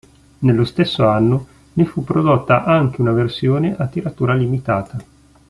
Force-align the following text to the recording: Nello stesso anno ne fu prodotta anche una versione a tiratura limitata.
Nello 0.39 0.65
stesso 0.65 1.07
anno 1.07 1.47
ne 1.73 1.85
fu 1.85 2.03
prodotta 2.03 2.63
anche 2.63 3.01
una 3.01 3.11
versione 3.11 3.75
a 3.77 3.85
tiratura 3.85 4.33
limitata. 4.33 4.97